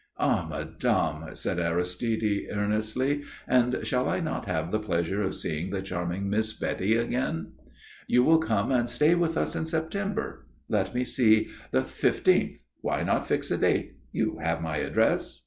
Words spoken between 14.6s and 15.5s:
address?